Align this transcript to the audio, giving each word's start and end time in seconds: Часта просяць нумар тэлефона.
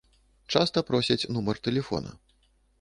Часта 0.53 0.83
просяць 0.89 1.19
нумар 1.37 1.63
тэлефона. 1.69 2.19